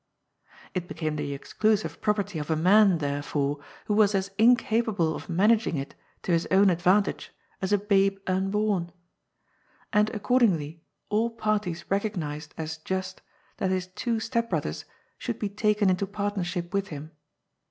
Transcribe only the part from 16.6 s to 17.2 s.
with him.